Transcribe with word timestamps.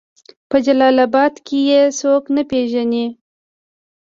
په 0.49 0.57
جلال 0.65 0.97
آباد 1.07 1.33
کې 1.45 1.57
يې 1.69 1.81
څوک 1.99 2.23
نه 2.35 2.43
پېژني 2.49 3.05